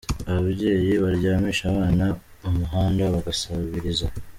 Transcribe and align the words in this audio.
Ababyeyi 0.33 0.89
baryamisha 1.03 1.63
abana 1.71 2.05
mu 2.41 2.49
muhanda 2.57 3.03
bagasabiriza. 3.13 4.07